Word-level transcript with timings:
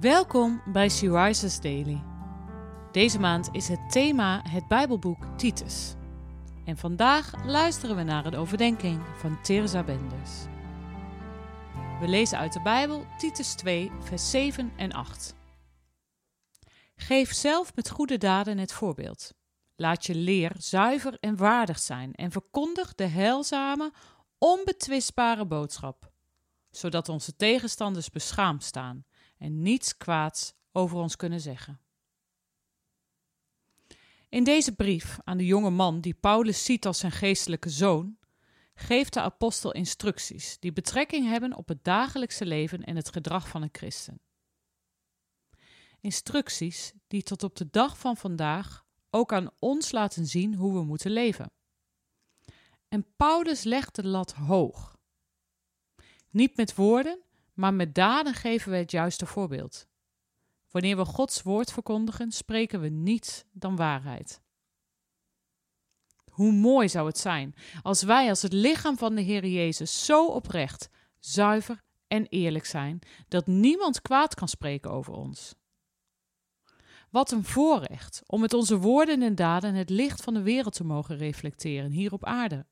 Welkom 0.00 0.62
bij 0.66 0.88
She 0.88 1.24
Rises 1.24 1.60
Daily. 1.60 2.02
Deze 2.92 3.18
maand 3.18 3.48
is 3.52 3.68
het 3.68 3.90
thema 3.90 4.42
het 4.48 4.68
Bijbelboek 4.68 5.24
Titus. 5.36 5.94
En 6.64 6.76
vandaag 6.76 7.44
luisteren 7.44 7.96
we 7.96 8.02
naar 8.02 8.26
een 8.26 8.34
overdenking 8.34 9.02
van 9.18 9.42
Teresa 9.42 9.82
Benders. 9.82 10.30
We 12.00 12.08
lezen 12.08 12.38
uit 12.38 12.52
de 12.52 12.62
Bijbel 12.62 13.06
Titus 13.18 13.54
2, 13.54 13.90
vers 14.00 14.30
7 14.30 14.72
en 14.76 14.92
8. 14.92 15.34
Geef 16.96 17.32
zelf 17.32 17.74
met 17.74 17.90
goede 17.90 18.18
daden 18.18 18.58
het 18.58 18.72
voorbeeld. 18.72 19.34
Laat 19.76 20.06
je 20.06 20.14
leer 20.14 20.52
zuiver 20.58 21.16
en 21.20 21.36
waardig 21.36 21.78
zijn 21.78 22.14
en 22.14 22.30
verkondig 22.30 22.94
de 22.94 23.06
heilzame, 23.06 23.92
onbetwistbare 24.38 25.46
boodschap, 25.46 26.10
zodat 26.70 27.08
onze 27.08 27.36
tegenstanders 27.36 28.10
beschaamd 28.10 28.64
staan 28.64 29.04
en 29.42 29.62
niets 29.62 29.96
kwaads 29.96 30.54
over 30.72 30.96
ons 30.96 31.16
kunnen 31.16 31.40
zeggen. 31.40 31.80
In 34.28 34.44
deze 34.44 34.74
brief 34.74 35.18
aan 35.24 35.36
de 35.38 35.46
jonge 35.46 35.70
man 35.70 36.00
die 36.00 36.14
Paulus 36.14 36.64
ziet 36.64 36.86
als 36.86 36.98
zijn 36.98 37.12
geestelijke 37.12 37.70
zoon, 37.70 38.18
geeft 38.74 39.12
de 39.12 39.20
apostel 39.20 39.72
instructies 39.72 40.58
die 40.58 40.72
betrekking 40.72 41.28
hebben 41.28 41.56
op 41.56 41.68
het 41.68 41.84
dagelijkse 41.84 42.46
leven 42.46 42.84
en 42.84 42.96
het 42.96 43.08
gedrag 43.12 43.48
van 43.48 43.62
een 43.62 43.68
christen. 43.72 44.20
Instructies 46.00 46.92
die 47.06 47.22
tot 47.22 47.42
op 47.42 47.56
de 47.56 47.70
dag 47.70 47.98
van 47.98 48.16
vandaag 48.16 48.84
ook 49.10 49.32
aan 49.32 49.50
ons 49.58 49.92
laten 49.92 50.26
zien 50.26 50.54
hoe 50.54 50.72
we 50.74 50.84
moeten 50.84 51.10
leven. 51.10 51.52
En 52.88 53.14
Paulus 53.16 53.62
legt 53.62 53.94
de 53.94 54.06
lat 54.06 54.32
hoog. 54.32 54.96
Niet 56.30 56.56
met 56.56 56.74
woorden, 56.74 57.22
maar 57.52 57.74
met 57.74 57.94
daden 57.94 58.34
geven 58.34 58.70
we 58.70 58.76
het 58.76 58.90
juiste 58.90 59.26
voorbeeld. 59.26 59.86
Wanneer 60.70 60.96
we 60.96 61.04
Gods 61.04 61.42
woord 61.42 61.72
verkondigen, 61.72 62.32
spreken 62.32 62.80
we 62.80 62.88
niets 62.88 63.44
dan 63.52 63.76
waarheid. 63.76 64.40
Hoe 66.30 66.52
mooi 66.52 66.88
zou 66.88 67.06
het 67.06 67.18
zijn 67.18 67.54
als 67.82 68.02
wij 68.02 68.28
als 68.28 68.42
het 68.42 68.52
lichaam 68.52 68.96
van 68.96 69.14
de 69.14 69.20
Heer 69.20 69.46
Jezus 69.46 70.04
zo 70.04 70.26
oprecht, 70.26 70.88
zuiver 71.18 71.82
en 72.06 72.26
eerlijk 72.26 72.64
zijn 72.64 72.98
dat 73.28 73.46
niemand 73.46 74.02
kwaad 74.02 74.34
kan 74.34 74.48
spreken 74.48 74.90
over 74.90 75.12
ons. 75.12 75.54
Wat 77.10 77.30
een 77.30 77.44
voorrecht 77.44 78.22
om 78.26 78.40
met 78.40 78.54
onze 78.54 78.78
woorden 78.78 79.22
en 79.22 79.34
daden 79.34 79.74
het 79.74 79.90
licht 79.90 80.22
van 80.22 80.34
de 80.34 80.42
wereld 80.42 80.74
te 80.74 80.84
mogen 80.84 81.16
reflecteren 81.16 81.90
hier 81.90 82.12
op 82.12 82.24
aarde. 82.24 82.66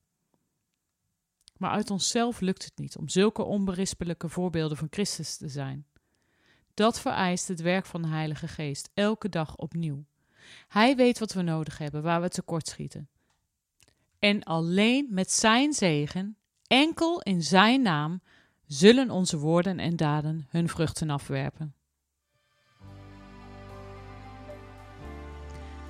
Maar 1.61 1.70
uit 1.70 1.91
onszelf 1.91 2.41
lukt 2.41 2.64
het 2.64 2.78
niet 2.78 2.97
om 2.97 3.08
zulke 3.08 3.42
onberispelijke 3.42 4.28
voorbeelden 4.28 4.77
van 4.77 4.86
Christus 4.91 5.36
te 5.36 5.48
zijn. 5.48 5.86
Dat 6.75 7.00
vereist 7.00 7.48
het 7.48 7.61
werk 7.61 7.86
van 7.86 8.02
de 8.02 8.08
Heilige 8.08 8.48
Geest 8.48 8.91
elke 8.94 9.28
dag 9.28 9.56
opnieuw. 9.56 10.05
Hij 10.69 10.97
weet 10.97 11.19
wat 11.19 11.33
we 11.33 11.42
nodig 11.42 11.78
hebben, 11.78 12.02
waar 12.02 12.20
we 12.20 12.28
tekortschieten. 12.28 13.08
En 14.19 14.42
alleen 14.42 15.06
met 15.11 15.33
Zijn 15.33 15.72
zegen, 15.72 16.36
enkel 16.67 17.20
in 17.20 17.42
Zijn 17.42 17.83
naam, 17.83 18.22
zullen 18.67 19.11
onze 19.11 19.39
woorden 19.39 19.78
en 19.78 19.97
daden 19.97 20.47
hun 20.48 20.69
vruchten 20.69 21.11
afwerpen. 21.11 21.74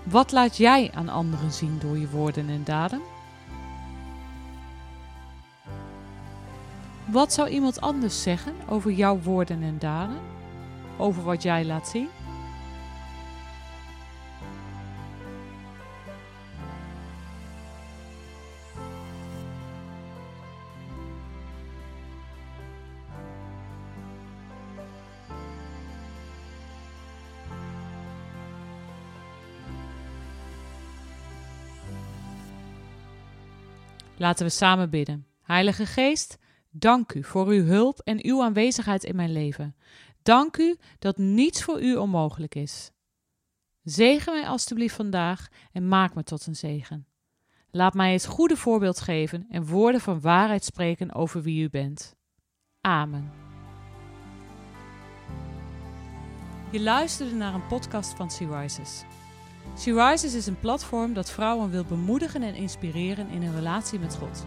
Wat 0.05 0.33
laat 0.33 0.57
jij 0.57 0.93
aan 0.93 1.09
anderen 1.09 1.53
zien 1.53 1.79
door 1.79 1.99
je 1.99 2.11
woorden 2.11 2.49
en 2.49 2.65
daden? 2.65 3.20
Wat 7.11 7.33
zou 7.33 7.48
iemand 7.48 7.80
anders 7.80 8.22
zeggen 8.22 8.55
over 8.69 8.92
jouw 8.92 9.19
woorden 9.19 9.62
en 9.62 9.78
daden? 9.78 10.19
Over 10.98 11.22
wat 11.22 11.42
jij 11.42 11.64
laat 11.64 11.89
zien? 11.89 12.08
Laten 34.16 34.47
we 34.47 34.53
samen 34.53 34.91
bidden. 34.91 35.26
Heilige 35.43 35.87
Geest, 35.87 36.38
Dank 36.70 37.14
u 37.14 37.25
voor 37.25 37.47
uw 37.47 37.64
hulp 37.64 37.98
en 37.98 38.25
uw 38.25 38.42
aanwezigheid 38.42 39.04
in 39.04 39.16
mijn 39.16 39.32
leven. 39.32 39.76
Dank 40.22 40.56
u 40.56 40.76
dat 40.98 41.16
niets 41.16 41.62
voor 41.62 41.82
u 41.82 41.97
onmogelijk 41.97 42.54
is. 42.54 42.91
Zegen 43.82 44.32
mij 44.32 44.47
alstublieft 44.47 44.94
vandaag 44.94 45.48
en 45.72 45.88
maak 45.88 46.14
me 46.14 46.22
tot 46.22 46.47
een 46.47 46.56
zegen. 46.56 47.06
Laat 47.70 47.94
mij 47.94 48.12
het 48.12 48.26
goede 48.26 48.56
voorbeeld 48.56 49.00
geven 49.00 49.47
en 49.48 49.66
woorden 49.66 50.00
van 50.00 50.20
waarheid 50.20 50.64
spreken 50.64 51.14
over 51.14 51.42
wie 51.42 51.62
u 51.62 51.70
bent. 51.70 52.16
Amen. 52.81 53.32
Je 56.72 56.81
luisterde 56.81 57.34
naar 57.34 57.54
een 57.54 57.66
podcast 57.66 58.14
van 58.14 58.31
Sea 58.31 58.60
Rises. 58.60 59.04
Sea 59.75 60.10
Rises 60.10 60.34
is 60.34 60.47
een 60.47 60.60
platform 60.60 61.12
dat 61.12 61.31
vrouwen 61.31 61.70
wil 61.70 61.84
bemoedigen 61.84 62.42
en 62.42 62.54
inspireren 62.54 63.28
in 63.28 63.42
hun 63.42 63.54
relatie 63.54 63.98
met 63.98 64.16
God. 64.16 64.47